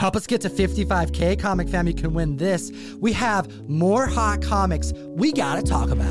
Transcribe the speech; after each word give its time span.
Help 0.00 0.16
us 0.16 0.26
get 0.26 0.40
to 0.40 0.48
55K, 0.48 1.38
Comic 1.38 1.68
Fam. 1.68 1.86
You 1.86 1.92
can 1.92 2.14
win 2.14 2.38
this. 2.38 2.72
We 3.00 3.12
have 3.12 3.68
more 3.68 4.06
hot 4.06 4.40
comics 4.40 4.94
we 4.94 5.30
gotta 5.30 5.60
talk 5.62 5.90
about. 5.90 6.08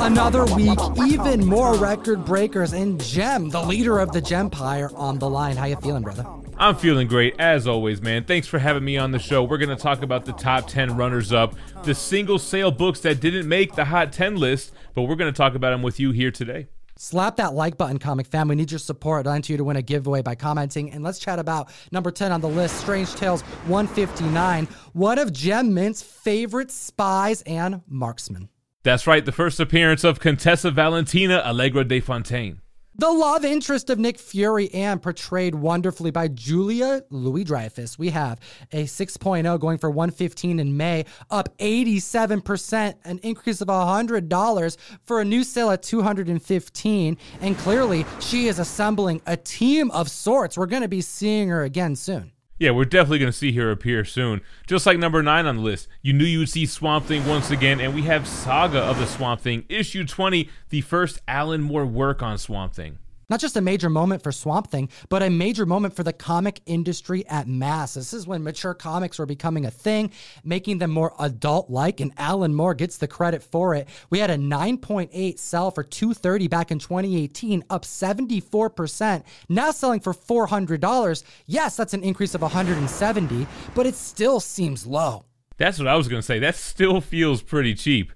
Another 0.00 0.44
week, 0.56 0.80
even 1.06 1.46
more 1.46 1.76
record 1.76 2.24
breakers, 2.24 2.72
and 2.72 3.00
Gem, 3.00 3.48
the 3.50 3.62
leader 3.62 4.00
of 4.00 4.10
the 4.10 4.20
Gempire, 4.20 4.92
on 4.98 5.20
the 5.20 5.30
line. 5.30 5.54
How 5.54 5.66
you 5.66 5.76
feeling, 5.76 6.02
brother? 6.02 6.26
I'm 6.58 6.74
feeling 6.74 7.06
great 7.06 7.36
as 7.38 7.68
always, 7.68 8.02
man. 8.02 8.24
Thanks 8.24 8.48
for 8.48 8.58
having 8.58 8.84
me 8.84 8.96
on 8.96 9.12
the 9.12 9.20
show. 9.20 9.44
We're 9.44 9.58
going 9.58 9.68
to 9.68 9.80
talk 9.80 10.02
about 10.02 10.24
the 10.24 10.32
top 10.32 10.66
10 10.66 10.96
runners 10.96 11.32
up, 11.32 11.54
the 11.84 11.94
single 11.94 12.40
sale 12.40 12.72
books 12.72 12.98
that 13.00 13.20
didn't 13.20 13.46
make 13.48 13.76
the 13.76 13.84
hot 13.84 14.12
10 14.12 14.34
list, 14.34 14.72
but 14.94 15.02
we're 15.02 15.14
going 15.14 15.32
to 15.32 15.36
talk 15.36 15.54
about 15.54 15.70
them 15.70 15.82
with 15.82 16.00
you 16.00 16.10
here 16.10 16.32
today. 16.32 16.66
Slap 16.98 17.36
that 17.36 17.52
like 17.52 17.76
button, 17.76 17.98
comic 17.98 18.26
fam. 18.26 18.48
We 18.48 18.54
need 18.54 18.70
your 18.70 18.78
support. 18.78 19.26
I'd 19.26 19.30
like 19.30 19.48
you 19.48 19.58
to 19.58 19.64
win 19.64 19.76
a 19.76 19.82
giveaway 19.82 20.22
by 20.22 20.34
commenting. 20.34 20.92
And 20.92 21.04
let's 21.04 21.18
chat 21.18 21.38
about 21.38 21.70
number 21.92 22.10
10 22.10 22.32
on 22.32 22.40
the 22.40 22.48
list 22.48 22.78
Strange 22.80 23.14
Tales 23.14 23.42
159, 23.42 24.66
one 24.94 25.18
of 25.18 25.32
Gem 25.32 25.74
Mint's 25.74 26.02
favorite 26.02 26.70
spies 26.70 27.42
and 27.42 27.82
marksmen. 27.86 28.48
That's 28.82 29.06
right, 29.06 29.24
the 29.24 29.32
first 29.32 29.58
appearance 29.60 30.04
of 30.04 30.20
Contessa 30.20 30.70
Valentina 30.70 31.42
Allegra 31.44 31.84
de 31.84 32.00
Fontaine. 32.00 32.60
The 32.98 33.10
love 33.10 33.44
interest 33.44 33.90
of 33.90 33.98
Nick 33.98 34.18
Fury 34.18 34.72
and 34.72 35.02
portrayed 35.02 35.54
wonderfully 35.54 36.10
by 36.10 36.28
Julia 36.28 37.02
Louis 37.10 37.44
Dreyfus. 37.44 37.98
We 37.98 38.08
have 38.08 38.40
a 38.72 38.84
6.0 38.84 39.60
going 39.60 39.76
for 39.76 39.90
115 39.90 40.58
in 40.58 40.78
May, 40.78 41.04
up 41.30 41.54
87%, 41.58 42.94
an 43.04 43.18
increase 43.22 43.60
of 43.60 43.68
$100 43.68 44.76
for 45.02 45.20
a 45.20 45.26
new 45.26 45.44
sale 45.44 45.70
at 45.72 45.82
215. 45.82 47.18
And 47.42 47.58
clearly, 47.58 48.06
she 48.18 48.48
is 48.48 48.58
assembling 48.58 49.20
a 49.26 49.36
team 49.36 49.90
of 49.90 50.10
sorts. 50.10 50.56
We're 50.56 50.64
going 50.64 50.80
to 50.80 50.88
be 50.88 51.02
seeing 51.02 51.50
her 51.50 51.64
again 51.64 51.96
soon. 51.96 52.32
Yeah, 52.58 52.70
we're 52.70 52.86
definitely 52.86 53.18
going 53.18 53.32
to 53.32 53.36
see 53.36 53.52
her 53.52 53.70
appear 53.70 54.04
soon. 54.04 54.40
Just 54.66 54.86
like 54.86 54.98
number 54.98 55.22
9 55.22 55.44
on 55.44 55.56
the 55.56 55.62
list, 55.62 55.88
you 56.00 56.14
knew 56.14 56.24
you 56.24 56.38
would 56.38 56.48
see 56.48 56.64
Swamp 56.64 57.04
Thing 57.04 57.26
once 57.26 57.50
again, 57.50 57.80
and 57.80 57.94
we 57.94 58.02
have 58.02 58.26
Saga 58.26 58.78
of 58.78 58.98
the 58.98 59.06
Swamp 59.06 59.42
Thing, 59.42 59.64
issue 59.68 60.04
20, 60.06 60.48
the 60.70 60.80
first 60.80 61.20
Alan 61.28 61.60
Moore 61.60 61.84
work 61.84 62.22
on 62.22 62.38
Swamp 62.38 62.74
Thing. 62.74 62.98
Not 63.28 63.40
just 63.40 63.56
a 63.56 63.60
major 63.60 63.90
moment 63.90 64.22
for 64.22 64.30
Swamp 64.30 64.70
Thing, 64.70 64.88
but 65.08 65.20
a 65.20 65.30
major 65.30 65.66
moment 65.66 65.96
for 65.96 66.04
the 66.04 66.12
comic 66.12 66.60
industry 66.64 67.26
at 67.26 67.48
mass. 67.48 67.94
This 67.94 68.14
is 68.14 68.24
when 68.24 68.44
mature 68.44 68.72
comics 68.72 69.18
were 69.18 69.26
becoming 69.26 69.66
a 69.66 69.70
thing, 69.70 70.12
making 70.44 70.78
them 70.78 70.92
more 70.92 71.12
adult 71.18 71.68
like, 71.68 71.98
and 71.98 72.12
Alan 72.18 72.54
Moore 72.54 72.74
gets 72.74 72.98
the 72.98 73.08
credit 73.08 73.42
for 73.42 73.74
it. 73.74 73.88
We 74.10 74.20
had 74.20 74.30
a 74.30 74.36
9.8 74.36 75.38
sell 75.40 75.72
for 75.72 75.82
230 75.82 76.46
back 76.46 76.70
in 76.70 76.78
2018, 76.78 77.64
up 77.68 77.82
74%, 77.82 79.24
now 79.48 79.72
selling 79.72 79.98
for 79.98 80.12
$400. 80.12 81.24
Yes, 81.46 81.76
that's 81.76 81.94
an 81.94 82.04
increase 82.04 82.36
of 82.36 82.42
170, 82.42 83.46
but 83.74 83.86
it 83.86 83.96
still 83.96 84.38
seems 84.38 84.86
low. 84.86 85.24
That's 85.56 85.80
what 85.80 85.88
I 85.88 85.96
was 85.96 86.06
going 86.06 86.20
to 86.20 86.26
say. 86.26 86.38
That 86.38 86.54
still 86.54 87.00
feels 87.00 87.42
pretty 87.42 87.74
cheap. 87.74 88.12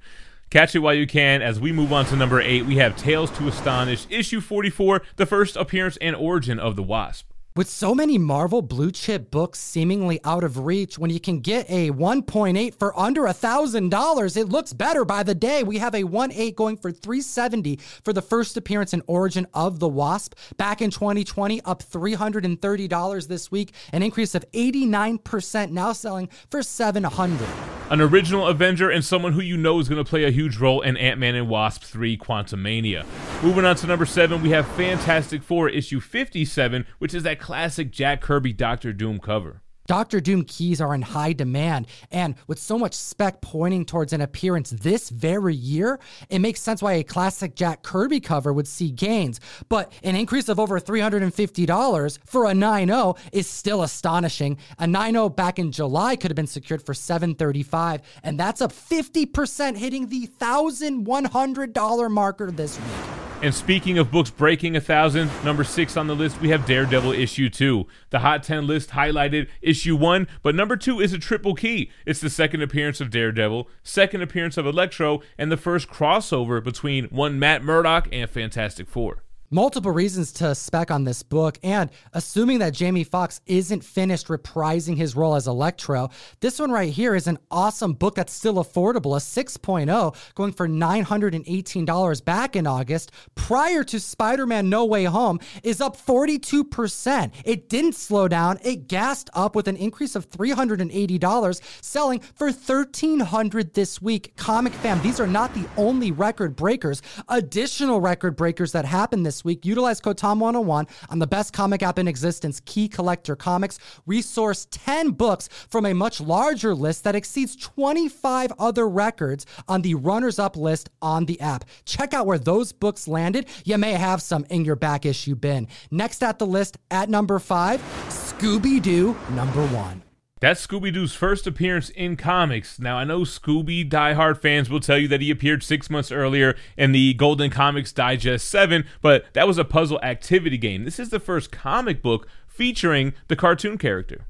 Catch 0.51 0.75
it 0.75 0.81
while 0.81 0.95
you 0.95 1.07
can. 1.07 1.43
As 1.43 1.61
we 1.61 1.71
move 1.71 1.93
on 1.93 2.07
to 2.07 2.17
number 2.17 2.41
eight, 2.41 2.67
we 2.67 2.77
have 2.79 2.97
Tales 2.97 3.31
to 3.39 3.47
Astonish, 3.47 4.07
issue 4.11 4.41
44, 4.41 5.01
the 5.15 5.25
first 5.25 5.55
appearance 5.55 5.97
and 5.99 6.17
origin 6.17 6.59
of 6.59 6.75
the 6.75 6.83
Wasp. 6.83 7.31
With 7.55 7.69
so 7.69 7.95
many 7.95 8.19
Marvel 8.19 8.61
blue 8.61 8.91
chip 8.91 9.31
books 9.31 9.61
seemingly 9.61 10.19
out 10.25 10.43
of 10.43 10.59
reach, 10.59 10.99
when 10.99 11.11
you 11.11 11.21
can 11.21 11.39
get 11.39 11.71
a 11.71 11.93
1.8 11.93 12.75
for 12.75 12.99
under 12.99 13.27
a 13.27 13.33
thousand 13.33 13.91
dollars, 13.91 14.37
it 14.37 14.49
looks 14.49 14.73
better 14.73 15.05
by 15.05 15.23
the 15.23 15.37
day. 15.37 15.63
We 15.63 15.79
have 15.79 15.95
a 15.95 16.03
1.8 16.03 16.57
going 16.57 16.77
for 16.77 16.91
370 16.91 17.79
for 18.05 18.13
the 18.13 18.23
first 18.23 18.57
appearance 18.57 18.93
and 18.93 19.03
origin 19.07 19.47
of 19.55 19.79
the 19.79 19.89
Wasp 19.89 20.35
back 20.57 20.83
in 20.83 20.91
2020, 20.91 21.61
up 21.63 21.83
$330 21.83 23.29
this 23.29 23.53
week, 23.53 23.73
an 23.93 24.03
increase 24.03 24.35
of 24.35 24.45
89%, 24.51 25.71
now 25.71 25.93
selling 25.93 26.29
for 26.51 26.63
700. 26.63 27.70
An 27.91 28.01
original 28.01 28.47
Avenger 28.47 28.89
and 28.89 29.05
someone 29.05 29.33
who 29.33 29.41
you 29.41 29.57
know 29.57 29.81
is 29.81 29.89
going 29.89 30.03
to 30.03 30.09
play 30.09 30.23
a 30.23 30.31
huge 30.31 30.59
role 30.59 30.81
in 30.81 30.97
Ant 30.97 31.19
Man 31.19 31.35
and 31.35 31.49
Wasp 31.49 31.83
3 31.83 32.17
Quantumania. 32.17 33.05
Moving 33.43 33.65
on 33.65 33.75
to 33.75 33.87
number 33.89 34.07
seven, 34.07 34.41
we 34.43 34.51
have 34.51 34.65
Fantastic 34.77 35.43
Four 35.43 35.69
issue 35.69 35.99
57, 35.99 36.87
which 37.01 37.15
is 37.15 37.25
that 37.25 37.41
classic 37.41 37.91
Jack 37.91 38.21
Kirby 38.21 38.53
Doctor 38.53 38.93
Doom 38.93 39.19
cover. 39.19 39.63
Doctor 39.91 40.21
Doom 40.21 40.45
keys 40.45 40.81
are 40.81 40.95
in 40.95 41.03
high 41.03 41.33
demand, 41.33 41.89
and 42.13 42.37
with 42.47 42.61
so 42.61 42.79
much 42.79 42.95
spec 42.95 43.41
pointing 43.41 43.85
towards 43.85 44.13
an 44.13 44.21
appearance 44.21 44.71
this 44.71 45.11
very 45.11 45.53
year, 45.53 45.99
it 46.29 46.39
makes 46.39 46.61
sense 46.61 46.81
why 46.81 46.93
a 46.93 47.03
classic 47.03 47.57
Jack 47.57 47.83
Kirby 47.83 48.21
cover 48.21 48.53
would 48.53 48.69
see 48.69 48.93
gains. 48.93 49.41
But 49.69 49.93
an 50.05 50.15
increase 50.15 50.49
of 50.49 50.61
over 50.61 50.79
$350 50.79 52.19
for 52.25 52.45
a 52.45 52.53
9.0 52.53 53.19
is 53.33 53.49
still 53.49 53.83
astonishing. 53.83 54.59
A 54.79 54.85
9.0 54.85 55.35
back 55.35 55.59
in 55.59 55.73
July 55.73 56.15
could 56.15 56.31
have 56.31 56.37
been 56.37 56.47
secured 56.47 56.87
for 56.87 56.95
735, 56.95 58.01
and 58.23 58.39
that's 58.39 58.63
up 58.63 58.73
50%, 58.73 59.77
hitting 59.77 60.07
the 60.07 60.29
$1,100 60.39 62.11
marker 62.13 62.53
this 62.53 62.79
week. 62.79 63.20
And 63.43 63.55
speaking 63.55 63.97
of 63.97 64.11
books 64.11 64.29
breaking 64.29 64.77
a 64.77 64.83
thousand, 64.83 65.31
number 65.43 65.65
six 65.65 65.97
on 65.97 66.07
the 66.07 66.15
list, 66.15 66.43
we 66.43 66.51
have 66.51 66.67
Daredevil 66.67 67.13
issue 67.13 67.49
two. 67.49 67.87
The 68.11 68.19
Hot 68.19 68.43
10 68.43 68.67
list 68.67 68.91
highlighted 68.91 69.49
issue 69.63 69.97
one, 69.97 70.29
but 70.43 70.55
number 70.55 70.77
two 70.77 71.01
is 71.01 71.15
a 71.15 71.19
triple 71.19 71.55
key. 71.55 71.91
It's 72.05 72.21
the 72.21 72.29
second 72.29 72.61
appearance 72.61 73.01
of 73.01 73.09
Daredevil, 73.09 73.67
second 73.83 74.21
appearance 74.21 74.59
of 74.59 74.67
Electro, 74.67 75.23
and 75.39 75.51
the 75.51 75.57
first 75.57 75.89
crossover 75.89 76.63
between 76.63 77.07
one 77.07 77.39
Matt 77.39 77.65
Murdock 77.65 78.09
and 78.13 78.29
Fantastic 78.29 78.87
Four 78.87 79.25
multiple 79.51 79.91
reasons 79.91 80.33
to 80.33 80.55
spec 80.55 80.91
on 80.91 81.05
this 81.05 81.23
book. 81.23 81.59
And 81.63 81.91
assuming 82.13 82.61
that 82.61 82.75
Jamie 82.75 83.05
Foxx 83.05 83.41
isn't 83.47 83.85
finished 83.85 84.29
reprising 84.29 84.97
his 84.97 85.17
role 85.17 85.35
as 85.35 85.47
Electro, 85.47 86.11
this 86.41 86.59
one 86.59 86.71
right 86.71 86.93
here 86.93 87.15
is 87.15 87.27
an 87.27 87.39
awesome 87.51 87.95
book 87.95 88.15
that's 88.15 88.33
still 88.33 88.55
affordable, 88.55 89.17
a 89.17 89.21
6.0, 89.21 90.17
going 90.35 90.53
for 90.53 90.69
$918 90.69 92.25
back 92.25 92.57
in 92.57 92.67
August, 92.67 93.13
prior 93.35 93.83
to 93.85 93.99
Spider 93.99 94.47
Man 94.47 94.69
No 94.69 94.85
Way 94.85 95.05
Home, 95.05 95.41
is 95.63 95.81
up 95.81 95.97
42%. 95.97 97.33
It 97.45 97.69
didn't 97.69 97.95
slow 97.95 98.29
down, 98.29 98.59
it 98.63 98.89
gassed 98.89 99.31
up 99.35 99.57
with 99.57 99.69
an 99.69 99.77
increase 99.77 100.15
of 100.15 100.31
$380, 100.31 101.61
selling 101.81 102.21
for 102.21 102.47
1,300 102.47 103.75
this 103.75 104.01
week. 104.01 104.37
Comic 104.37 104.73
fam, 104.75 105.03
these 105.03 105.19
are 105.21 105.27
not 105.27 105.53
the 105.55 105.67
only 105.77 106.13
record 106.13 106.57
breakers. 106.57 107.03
Additional 107.29 108.01
record 108.01 108.37
breakers 108.37 108.73
that 108.73 108.85
happened 108.85 109.27
this 109.27 109.40
week. 109.45 109.65
Utilize 109.65 110.01
code 110.01 110.19
TOM101 110.19 110.89
on 111.09 111.19
the 111.19 111.27
best 111.27 111.53
comic 111.53 111.83
app 111.83 111.99
in 111.99 112.09
existence, 112.09 112.61
Key 112.65 112.89
Collector 112.89 113.37
Comics. 113.37 113.79
Resource 114.07 114.67
10 114.71 115.11
books 115.11 115.49
from 115.69 115.87
a 115.87 115.95
much 115.95 116.21
larger 116.21 116.75
list 116.75 117.05
that 117.05 117.15
exceeds 117.15 117.57
25 117.57 118.53
other 118.59 118.89
records 118.89 119.47
on 119.69 119.83
the 119.83 119.95
runners 119.95 120.39
up 120.39 120.57
list 120.57 120.91
on 121.01 121.27
the 121.27 121.41
app. 121.41 121.65
Check 121.85 122.15
out 122.15 122.27
where 122.27 122.39
those 122.39 122.73
books 122.73 123.09
landed. 123.09 123.49
You 123.65 123.79
may 123.79 123.93
have 123.93 124.23
some 124.23 124.45
in 124.51 124.65
your 124.65 124.77
back 124.77 125.07
issue 125.07 125.35
bin. 125.35 125.69
Next 125.91 126.23
at 126.23 126.39
the 126.39 126.47
list, 126.47 126.79
at 126.91 127.09
number 127.09 127.39
five, 127.39 127.81
Scooby 128.09 128.81
Doo, 128.83 129.17
number 129.31 129.67
one. 129.69 130.03
That's 130.41 130.67
Scooby 130.67 130.91
Doo's 130.91 131.15
first 131.15 131.47
appearance 131.47 131.91
in 131.91 132.17
comics. 132.17 132.79
Now, 132.79 132.97
I 132.97 133.05
know 133.05 133.21
Scooby 133.21 133.87
diehard 133.87 134.41
fans 134.41 134.71
will 134.71 134.81
tell 134.81 134.97
you 134.97 135.07
that 135.09 135.21
he 135.21 135.31
appeared 135.31 135.63
six 135.63 135.91
months 135.91 136.11
earlier 136.11 136.57
in 136.79 136.93
the 136.93 137.13
Golden 137.13 137.51
Comics 137.51 137.93
Digest 137.93 138.49
7, 138.49 138.87
but 139.03 139.27
that 139.35 139.47
was 139.47 139.59
a 139.59 139.67
puzzle 139.67 140.01
activity 140.03 140.57
game. 140.57 140.87
This 140.87 140.99
is 140.99 141.11
the 141.11 141.21
first 141.21 141.53
comic 141.53 142.01
book 142.01 142.27
featuring 142.49 143.13
the 143.29 143.37
cartoon 143.37 143.77
character. 143.77 144.25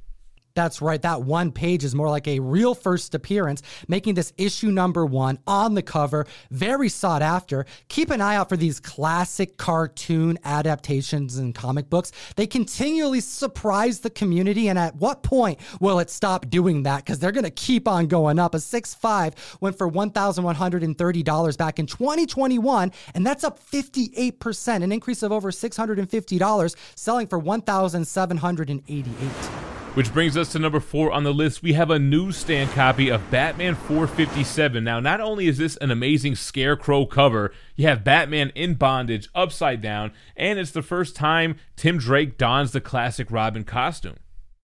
That's 0.60 0.82
right. 0.82 1.00
That 1.00 1.22
one 1.22 1.52
page 1.52 1.84
is 1.84 1.94
more 1.94 2.10
like 2.10 2.28
a 2.28 2.38
real 2.38 2.74
first 2.74 3.14
appearance, 3.14 3.62
making 3.88 4.12
this 4.12 4.34
issue 4.36 4.70
number 4.70 5.06
one 5.06 5.38
on 5.46 5.72
the 5.72 5.80
cover 5.80 6.26
very 6.50 6.90
sought 6.90 7.22
after. 7.22 7.64
Keep 7.88 8.10
an 8.10 8.20
eye 8.20 8.36
out 8.36 8.50
for 8.50 8.58
these 8.58 8.78
classic 8.78 9.56
cartoon 9.56 10.38
adaptations 10.44 11.38
and 11.38 11.54
comic 11.54 11.88
books. 11.88 12.12
They 12.36 12.46
continually 12.46 13.20
surprise 13.20 14.00
the 14.00 14.10
community. 14.10 14.68
And 14.68 14.78
at 14.78 14.96
what 14.96 15.22
point 15.22 15.58
will 15.80 15.98
it 15.98 16.10
stop 16.10 16.50
doing 16.50 16.82
that? 16.82 17.06
Because 17.06 17.20
they're 17.20 17.32
going 17.32 17.44
to 17.44 17.50
keep 17.50 17.88
on 17.88 18.06
going 18.06 18.38
up. 18.38 18.54
A 18.54 18.58
6.5 18.58 19.62
went 19.62 19.78
for 19.78 19.90
$1,130 19.90 21.56
back 21.56 21.78
in 21.78 21.86
2021, 21.86 22.92
and 23.14 23.26
that's 23.26 23.44
up 23.44 23.66
58%, 23.66 24.82
an 24.82 24.92
increase 24.92 25.22
of 25.22 25.32
over 25.32 25.50
$650, 25.50 26.76
selling 26.96 27.28
for 27.28 27.40
$1,788. 27.40 29.59
Which 29.94 30.12
brings 30.14 30.36
us 30.36 30.52
to 30.52 30.60
number 30.60 30.78
four 30.78 31.10
on 31.10 31.24
the 31.24 31.34
list. 31.34 31.64
We 31.64 31.72
have 31.72 31.90
a 31.90 31.98
newsstand 31.98 32.70
copy 32.70 33.10
of 33.10 33.28
Batman 33.28 33.74
457. 33.74 34.84
Now, 34.84 35.00
not 35.00 35.20
only 35.20 35.48
is 35.48 35.58
this 35.58 35.76
an 35.78 35.90
amazing 35.90 36.36
scarecrow 36.36 37.06
cover, 37.06 37.52
you 37.74 37.88
have 37.88 38.04
Batman 38.04 38.52
in 38.54 38.74
bondage, 38.74 39.28
upside 39.34 39.80
down, 39.80 40.12
and 40.36 40.60
it's 40.60 40.70
the 40.70 40.80
first 40.80 41.16
time 41.16 41.56
Tim 41.74 41.98
Drake 41.98 42.38
dons 42.38 42.70
the 42.70 42.80
classic 42.80 43.32
Robin 43.32 43.64
costume. 43.64 44.18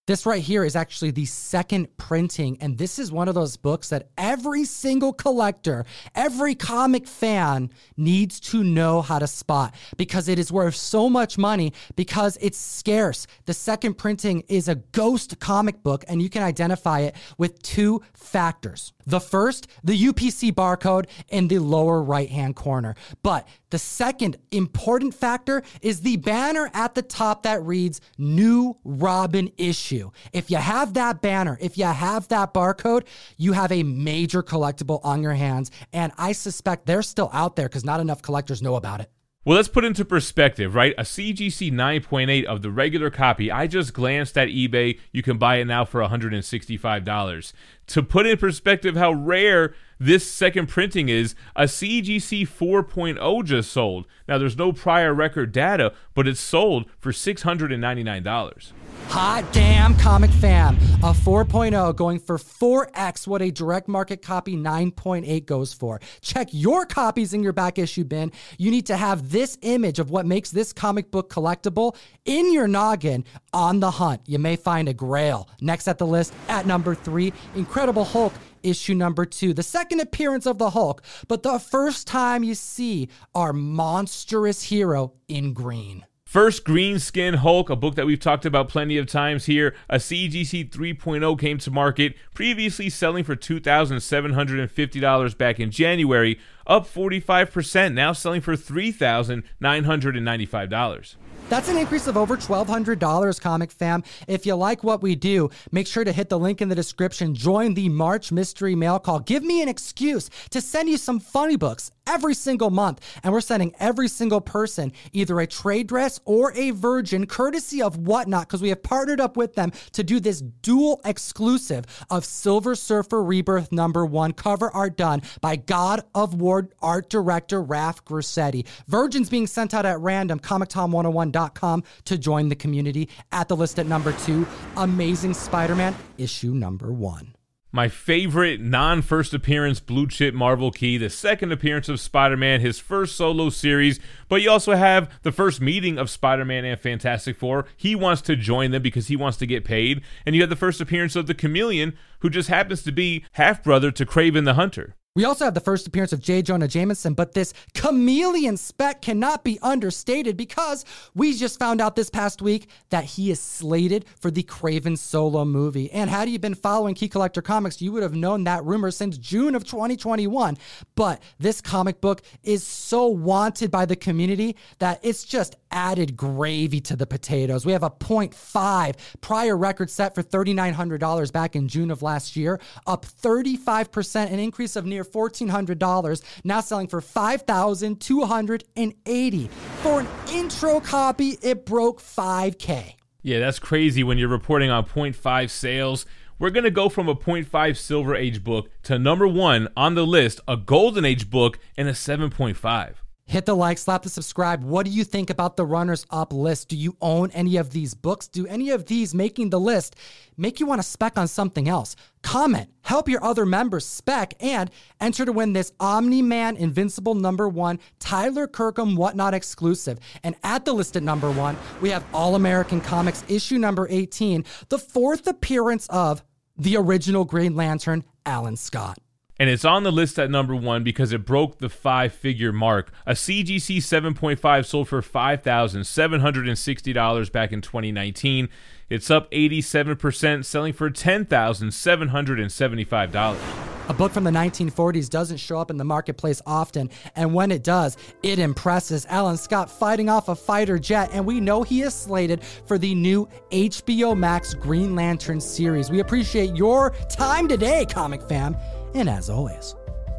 This 0.07 0.25
right 0.25 0.41
here 0.41 0.63
is 0.63 0.77
actually 0.77 1.11
the 1.11 1.25
second 1.25 1.89
printing, 1.97 2.59
and 2.61 2.79
this 2.79 3.01
is 3.01 3.11
one 3.11 3.27
of 3.27 3.35
those 3.35 3.57
books 3.57 3.89
that 3.89 4.09
every 4.17 4.65
single 4.65 5.13
collector, 5.13 5.85
every 6.15 6.55
comic 6.55 7.09
fan 7.09 7.71
needs 7.97 8.39
to 8.39 8.63
know 8.63 9.03
how 9.03 9.19
to 9.19 9.27
spot 9.27 9.75
because 9.97 10.29
it 10.29 10.39
is 10.39 10.53
worth 10.53 10.77
so 10.77 11.11
much 11.11 11.39
money 11.39 11.73
because 11.97 12.39
it's 12.41 12.57
scarce. 12.57 13.27
The 13.47 13.55
second 13.55 13.95
printing 13.95 14.45
is 14.47 14.69
a 14.69 14.77
ghost 14.77 15.41
comic 15.41 15.83
book, 15.83 16.05
and 16.07 16.23
you 16.23 16.31
can 16.31 16.45
identify 16.45 17.01
it 17.01 17.17
with 17.37 17.61
two 17.63 18.01
factors. 18.15 18.93
The 19.07 19.21
first, 19.21 19.67
the 19.83 20.01
UPC 20.01 20.53
barcode 20.53 21.07
in 21.31 21.49
the 21.49 21.59
lower 21.59 22.01
right 22.01 22.31
hand 22.31 22.55
corner. 22.55 22.95
But 23.25 23.49
the 23.71 23.79
second 23.79 24.37
important 24.53 25.15
factor 25.15 25.63
is 25.83 26.01
the 26.01 26.17
banner 26.17 26.71
at 26.75 26.95
the 26.95 27.03
top 27.03 27.43
that 27.43 27.63
reads 27.65 28.01
New 28.19 28.77
Robin 28.85 29.51
Issue. 29.59 29.96
If 30.33 30.51
you 30.51 30.57
have 30.59 30.95
that 30.95 31.21
banner, 31.21 31.59
if 31.61 31.77
you 31.79 31.85
have 31.85 32.29
that 32.29 32.53
barcode, 32.53 33.05
you 33.37 33.53
have 33.53 33.73
a 33.73 33.83
major 33.83 34.43
collectible 34.43 35.01
on 35.05 35.23
your 35.23 35.35
hands. 35.35 35.71
And 35.93 36.13
I 36.19 36.33
suspect 36.33 36.87
they're 36.87 37.03
still 37.03 37.31
out 37.33 37.57
there 37.57 37.69
because 37.69 37.85
not 37.85 38.01
enough 38.01 38.23
collectors 38.23 38.63
know 38.63 38.77
about 38.77 39.01
it. 39.01 39.11
Well, 39.47 39.55
let's 39.55 39.69
put 39.69 39.85
into 39.85 40.05
perspective, 40.05 40.75
right? 40.75 40.93
A 40.99 41.03
CGC 41.03 41.71
9.8 41.73 42.45
of 42.47 42.63
the 42.63 42.71
regular 42.73 43.11
copy, 43.11 43.49
I 43.49 43.69
just 43.69 43.93
glanced 43.93 44.37
at 44.37 44.49
eBay. 44.49 44.99
You 45.13 45.23
can 45.23 45.39
buy 45.39 45.59
it 45.59 45.67
now 45.67 45.85
for 45.85 46.01
$165. 46.01 47.53
To 47.87 48.03
put 48.03 48.27
in 48.27 48.39
perspective 48.39 48.97
how 48.97 49.13
rare 49.13 49.73
this 49.99 50.31
second 50.31 50.67
printing 50.69 51.09
is, 51.09 51.35
a 51.55 51.65
CGC 51.65 52.47
4.0 52.49 53.45
just 53.45 53.73
sold. 53.73 54.07
Now, 54.29 54.39
there's 54.39 54.57
no 54.57 54.73
prior 54.73 55.15
record 55.15 55.53
data, 55.53 55.93
but 56.15 56.29
it's 56.29 56.41
sold 56.41 56.87
for 56.99 57.13
$699. 57.13 58.73
Hot 59.09 59.45
damn 59.53 59.97
comic 59.97 60.31
fam. 60.33 60.77
A 61.03 61.13
4.0 61.13 61.95
going 61.95 62.19
for 62.19 62.39
4x 62.39 63.27
what 63.27 63.41
a 63.41 63.51
direct 63.51 63.89
market 63.89 64.21
copy 64.21 64.57
9.8 64.57 65.47
goes 65.47 65.73
for. 65.73 66.01
Check 66.21 66.49
your 66.51 66.85
copies 66.85 67.33
in 67.33 67.43
your 67.43 67.53
back 67.53 67.79
issue 67.79 68.05
bin. 68.05 68.33
You 68.59 68.71
need 68.71 68.87
to 68.87 68.97
have 68.97 69.31
this 69.31 69.59
image 69.63 70.01
of 70.01 70.11
what 70.11 70.27
makes 70.27 70.51
this 70.51 70.73
comic 70.73 71.11
book 71.11 71.31
collectible 71.31 71.97
in 72.25 72.53
your 72.53 72.67
noggin 72.67 73.25
on 73.53 73.79
the 73.81 73.93
hunt. 73.93 74.23
You 74.27 74.41
may 74.41 74.57
find 74.57 74.89
a 74.89 74.95
grail. 74.95 75.49
Next 75.61 75.87
at 75.87 75.99
the 75.99 76.07
list, 76.07 76.35
at 76.49 76.67
number 76.67 76.95
three, 76.95 77.33
Incredible 77.55 78.05
Hulk 78.05 78.33
issue 78.67 78.95
number 78.95 79.25
two, 79.25 79.55
the 79.55 79.63
second 79.63 80.01
appearance 80.01 80.47
of 80.47 80.59
the 80.59 80.71
Hulk, 80.71 81.03
but 81.29 81.43
the 81.43 81.59
first 81.59 82.07
time 82.07 82.43
you 82.43 82.55
see 82.55 83.09
our 83.35 83.53
monstrous 83.53 84.65
hero 84.65 85.13
in 85.29 85.53
green. 85.53 86.05
First, 86.27 86.65
Green 86.65 86.99
Skin 86.99 87.35
Hulk, 87.35 87.71
a 87.71 87.77
book 87.77 87.95
that 87.95 88.05
we've 88.05 88.19
talked 88.19 88.45
about 88.45 88.69
plenty 88.69 88.99
of 88.99 89.07
times 89.07 89.47
here. 89.47 89.77
A 89.89 89.99
CGC 89.99 90.69
3.0 90.69 91.39
came 91.39 91.59
to 91.59 91.71
market, 91.71 92.17
previously 92.35 92.91
selling 92.91 93.23
for 93.23 93.37
$2,750 93.37 95.39
back 95.39 95.61
in 95.61 95.71
January, 95.71 96.41
up 96.67 96.85
45%, 96.87 97.95
now 97.95 98.13
selling 98.13 98.41
for 98.41 98.57
$3,995. 98.57 101.17
That's 101.49 101.69
an 101.69 101.79
increase 101.79 102.09
of 102.09 102.17
over 102.17 102.37
$1,200, 102.37 103.41
Comic 103.41 103.71
Fam. 103.71 104.03
If 104.27 104.47
you 104.47 104.57
like 104.57 104.83
what 104.83 105.01
we 105.01 105.15
do, 105.15 105.51
make 105.71 105.87
sure 105.87 106.03
to 106.03 106.11
hit 106.11 106.29
the 106.29 106.39
link 106.39 106.61
in 106.61 106.69
the 106.69 106.75
description. 106.75 107.37
Join 107.37 107.75
the 107.75 107.89
March 107.89 108.33
Mystery 108.33 108.75
Mail 108.75 108.99
Call. 108.99 109.21
Give 109.21 109.45
me 109.45 109.63
an 109.63 109.69
excuse 109.69 110.29
to 110.51 110.61
send 110.61 110.89
you 110.89 110.97
some 110.97 111.21
funny 111.21 111.55
books 111.55 111.93
every 112.07 112.35
single 112.35 112.71
month. 112.71 113.01
And 113.23 113.33
we're 113.33 113.41
sending 113.41 113.75
every 113.79 114.09
single 114.09 114.41
person 114.41 114.93
either 115.13 115.41
a 115.41 115.47
trade 115.47 115.87
dress 115.87 116.21
or 116.25 116.53
a 116.53 116.71
virgin, 116.71 117.27
courtesy 117.27 117.83
of 117.83 117.97
Whatnot, 117.97 118.49
because 118.49 118.63
we 118.63 118.71
have 118.71 118.83
partnered 118.83 119.21
up 119.21 119.37
with 119.37 119.55
them 119.55 119.73
to 119.93 120.03
do 120.03 120.21
this 120.21 120.41
dual 120.41 121.01
exclusive 121.05 121.85
of 122.11 122.25
Silver 122.25 122.75
Surfer 122.75 123.23
Rebirth 123.23 123.73
number 123.73 124.05
one 124.07 124.33
cover 124.33 124.71
art 124.71 124.97
done 124.97 125.23
by 125.41 125.57
God 125.57 126.03
of 126.15 126.35
War 126.35 126.69
art 126.81 127.11
director 127.11 127.63
Raf 127.63 128.05
Grassetti. 128.05 128.67
Virgins 128.87 129.29
being 129.29 129.47
sent 129.47 129.75
out 129.75 129.87
at 129.87 130.01
random, 130.01 130.41
ComicTom101 130.41 131.85
to 132.05 132.19
join 132.19 132.49
the 132.49 132.57
community. 132.57 133.09
At 133.33 133.49
the 133.49 133.57
list 133.57 133.79
at 133.79 133.87
number 133.87 134.13
two, 134.13 134.47
Amazing 134.77 135.35
Spider 135.35 135.75
Man, 135.75 135.95
issue 136.19 136.53
number 136.55 136.93
one. 136.93 137.36
My 137.73 137.89
favorite 137.89 138.61
non 138.61 139.03
first 139.03 139.35
appearance 139.35 139.81
blue 139.81 140.07
chip 140.07 140.33
Marvel 140.35 140.71
key, 140.71 140.97
the 140.97 141.11
second 141.11 141.53
appearance 141.53 141.89
of 141.89 142.01
Spider 142.01 142.37
Man, 142.37 142.61
his 142.61 142.79
first 142.79 143.17
solo 143.17 143.51
series, 143.51 144.01
but 144.29 144.41
you 144.41 144.51
also 144.51 144.75
have 144.75 145.11
the 145.23 145.33
first 145.33 145.61
meeting 145.61 145.99
of 145.99 146.09
Spider 146.09 146.45
Man 146.45 146.65
and 146.65 146.81
Fantastic 146.81 147.37
Four. 147.37 147.67
He 147.77 147.95
wants 147.95 148.23
to 148.23 148.37
join 148.37 148.71
them 148.71 148.83
because 148.83 149.09
he 149.09 149.17
wants 149.17 149.37
to 149.39 149.47
get 149.47 149.65
paid. 149.65 150.01
And 150.25 150.35
you 150.35 150.43
have 150.43 150.51
the 150.51 150.57
first 150.57 150.81
appearance 150.81 151.17
of 151.17 151.27
the 151.27 151.35
Chameleon, 151.35 151.97
who 152.21 152.31
just 152.31 152.49
happens 152.49 152.83
to 152.85 152.93
be 152.93 153.25
half 153.33 153.63
brother 153.63 153.91
to 153.91 154.07
Kraven 154.07 154.45
the 154.45 154.55
Hunter. 154.55 154.95
We 155.17 155.25
also 155.25 155.47
have 155.47 155.55
the 155.55 155.61
first 155.61 155.87
appearance 155.87 156.13
of 156.13 156.21
J. 156.21 156.43
Jonah 156.43 156.69
Jameson, 156.69 157.15
but 157.15 157.33
this 157.33 157.55
chameleon 157.73 158.59
spec 158.59 159.01
cannot 159.01 159.45
be 159.45 159.59
understated 159.63 160.37
because 160.37 160.85
we 161.15 161.33
just 161.33 161.59
found 161.59 161.81
out 161.81 161.97
this 161.97 162.11
past 162.11 162.43
week 162.43 162.69
that 162.91 163.05
he 163.05 163.31
is 163.31 163.41
slated 163.41 164.05
for 164.21 164.31
the 164.31 164.43
Kraven 164.43 164.99
solo 164.99 165.47
movie. 165.47 165.91
And 165.91 166.11
had 166.11 166.29
you 166.29 166.39
been 166.39 166.55
following 166.55 166.95
Key 166.95 167.09
Collector 167.09 167.41
Comics, 167.41 167.81
you 167.81 167.93
would 167.93 168.03
have 168.03 168.15
known 168.15 168.45
that 168.45 168.63
rumor 168.67 168.91
since 168.91 169.17
June 169.17 169.55
of 169.55 169.65
2021. 169.65 170.59
But 170.97 171.23
this 171.39 171.63
comic 171.63 172.03
book 172.03 172.21
is 172.43 172.63
so 172.63 173.07
wanted 173.07 173.71
by 173.71 173.87
the 173.87 173.97
community 173.97 174.55
that 174.81 175.01
it's 175.03 175.25
just 175.25 175.57
added 175.77 176.17
gravy 176.17 176.81
to 176.81 176.97
the 176.97 177.07
potatoes. 177.07 177.67
We 177.67 177.73
have 177.73 177.83
a 177.83 177.91
0.5 177.91 178.95
prior 179.21 179.55
record 179.55 179.91
set 179.91 180.15
for 180.15 180.23
$3,900 180.23 181.31
back 181.31 181.55
in 181.55 181.69
June 181.69 181.91
of 181.91 182.01
last 182.01 182.35
year, 182.35 182.59
up 182.87 183.05
35%, 183.05 184.33
an 184.33 184.39
increase 184.39 184.75
of 184.75 184.87
near 184.87 185.05
$1,400, 185.05 186.23
now 186.45 186.61
selling 186.61 186.89
for 186.89 187.03
$5,280. 187.03 189.51
For 189.51 190.01
an 190.01 190.09
intro 190.33 190.81
copy, 190.81 191.37
it 191.43 191.67
broke 191.67 192.01
5K. 192.01 192.95
Yeah, 193.23 193.41
that's 193.41 193.59
crazy 193.59 194.03
when 194.03 194.17
you're 194.17 194.29
reporting 194.29 194.71
on 194.71 194.87
0.5 194.87 195.51
sales. 195.51 196.07
We're 196.39 196.51
going 196.51 196.65
to 196.65 196.71
go 196.71 196.89
from 196.89 197.09
a 197.09 197.15
0.5 197.15 197.77
Silver 197.77 198.15
Age 198.15 198.43
book 198.43 198.71
to 198.85 198.99
number 198.99 199.29
one 199.29 199.69
on 199.77 199.95
the 199.95 200.07
list, 200.07 200.41
a 200.49 200.57
Golden 200.57 201.05
Age 201.05 201.29
book, 201.29 201.59
and 201.77 201.87
a 201.87 201.93
7.5. 201.93 202.95
Hit 203.29 203.45
the 203.45 203.57
like, 203.57 203.77
slap 203.77 204.05
the 204.05 204.09
subscribe. 204.09 204.63
What 204.63 204.87
do 204.87 204.93
you 204.93 205.03
think 205.03 205.31
about 205.31 205.57
the 205.57 205.67
runners 205.67 206.07
up 206.11 206.33
list? 206.33 206.69
Do 206.69 206.77
you 206.77 206.97
own 207.01 207.33
any 207.33 207.57
of 207.57 207.71
these 207.71 207.93
books? 207.93 208.29
Do 208.29 208.47
any 208.47 208.71
of 208.71 208.87
these 208.87 209.17
making 209.17 209.51
the 209.51 209.59
list 209.59 209.97
make 210.37 210.61
you 210.61 210.67
want 210.67 210.81
to 210.81 210.87
spec 210.87 211.19
on 211.19 211.27
something 211.27 211.69
else? 211.69 211.97
Comment, 212.23 212.71
help 212.83 213.09
your 213.09 213.25
other 213.25 213.45
members 213.45 213.85
spec, 213.85 214.35
and 214.39 214.71
enter 215.01 215.25
to 215.25 215.33
win 215.33 215.55
this 215.55 215.73
Omni 215.81 216.23
Man 216.23 216.57
Invincible 216.57 217.17
number 217.17 217.49
one 217.49 217.81
Tyler 217.99 218.47
Kirkham 218.47 218.95
Whatnot 218.95 219.35
exclusive. 219.35 219.99
And 220.23 220.37
at 220.45 220.65
the 220.65 220.73
list 220.73 220.95
at 220.95 221.03
number 221.03 221.33
one, 221.33 221.57
we 221.81 221.91
have 221.91 222.05
All 222.15 222.37
American 222.37 222.81
Comics 222.81 223.25
issue 223.27 223.59
number 223.59 223.89
18, 223.91 224.45
the 224.69 224.79
fourth 224.79 225.27
appearance 225.27 225.89
of 225.89 226.23
the 226.57 226.77
original 226.77 227.25
Green 227.25 227.57
Lantern, 227.57 228.05
Alan 228.25 228.57
Scott 228.57 228.99
and 229.39 229.51
it's 229.51 229.65
on 229.65 229.83
the 229.83 229.93
list 229.93 230.19
at 230.19 230.31
number 230.31 230.57
one 230.57 230.83
because 230.83 231.13
it 231.13 231.27
broke 231.27 231.59
the 231.59 231.69
five 231.69 232.11
figure 232.13 232.53
mark. 232.53 232.91
A 233.05 233.13
CGC 233.13 233.77
7.5 233.79 234.65
sold 234.65 234.89
for 234.89 235.03
$5,760 235.03 237.33
back 237.33 237.53
in 237.53 237.61
2019. 237.61 238.49
It's 238.89 239.11
up 239.11 239.29
87%, 239.33 240.45
selling 240.45 240.73
for 240.73 240.89
$10,775. 240.91 243.77
A 243.89 243.95
book 243.95 244.11
from 244.11 244.25
the 244.25 244.31
1940s 244.31 245.09
doesn't 245.09 245.37
show 245.37 245.59
up 245.59 245.71
in 245.71 245.77
the 245.77 245.85
marketplace 245.85 246.43
often, 246.45 246.91
and 247.15 247.33
when 247.33 247.53
it 247.53 247.63
does, 247.63 247.97
it 248.23 248.41
impresses. 248.41 249.07
Alan 249.07 249.37
Scott 249.37 249.71
fighting 249.71 250.09
off 250.09 250.29
a 250.29 250.35
fighter 250.35 250.79
jet, 250.79 251.11
and 251.13 251.25
we 251.25 251.41
know 251.41 251.63
he 251.63 251.83
is 251.83 251.95
slated 251.95 252.43
for 252.43 252.79
the 252.79 252.97
new 252.97 253.29
HBO 253.53 254.17
Max 254.17 254.55
Green 254.55 254.97
Lantern 254.97 255.41
series. 255.41 255.91
We 255.91 256.01
appreciate 256.01 256.57
your 256.57 256.91
time 257.09 257.47
today, 257.47 257.87
comic 257.89 258.23
fam. 258.23 258.57
And 258.97 259.11
as 259.11 259.29
always, 259.29 259.75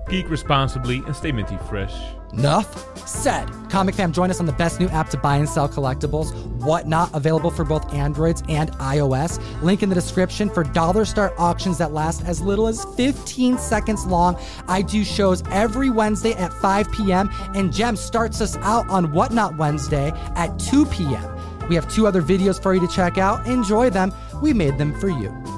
geek 0.07 0.29
responsibly 0.29 0.97
and 0.97 1.15
stay 1.15 1.31
minty 1.31 1.57
fresh. 1.67 1.93
Enough 2.33 3.07
said. 3.07 3.49
Comic 3.71 3.95
fam, 3.95 4.11
join 4.11 4.29
us 4.29 4.39
on 4.39 4.45
the 4.45 4.51
best 4.51 4.79
new 4.79 4.87
app 4.89 5.09
to 5.09 5.17
buy 5.17 5.37
and 5.37 5.49
sell 5.49 5.67
collectibles. 5.67 6.31
Whatnot, 6.61 7.09
available 7.15 7.49
for 7.49 7.65
both 7.65 7.91
Androids 7.91 8.43
and 8.47 8.71
iOS. 8.73 9.41
Link 9.63 9.81
in 9.81 9.89
the 9.89 9.95
description 9.95 10.47
for 10.47 10.63
dollar 10.63 11.05
start 11.05 11.33
auctions 11.39 11.79
that 11.79 11.91
last 11.91 12.23
as 12.25 12.39
little 12.39 12.67
as 12.67 12.85
15 12.95 13.57
seconds 13.57 14.05
long. 14.05 14.39
I 14.67 14.83
do 14.83 15.03
shows 15.03 15.41
every 15.49 15.89
Wednesday 15.89 16.33
at 16.33 16.53
5 16.53 16.91
p.m. 16.91 17.31
and 17.55 17.73
Gem 17.73 17.95
starts 17.95 18.41
us 18.41 18.57
out 18.57 18.87
on 18.89 19.11
Whatnot 19.11 19.57
Wednesday 19.57 20.11
at 20.35 20.59
2 20.59 20.85
p.m. 20.85 21.67
We 21.67 21.73
have 21.73 21.91
two 21.91 22.05
other 22.05 22.21
videos 22.21 22.61
for 22.61 22.75
you 22.75 22.79
to 22.85 22.87
check 22.87 23.17
out. 23.17 23.47
Enjoy 23.47 23.89
them. 23.89 24.13
We 24.39 24.53
made 24.53 24.77
them 24.77 24.97
for 24.99 25.09
you. 25.09 25.56